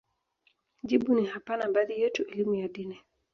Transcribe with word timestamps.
jibu 0.83 1.15
ni 1.15 1.25
hapana 1.25 1.69
Baadhi 1.71 2.01
yetu 2.01 2.23
elimu 2.27 2.55
ya 2.55 2.67
dini 2.67 2.99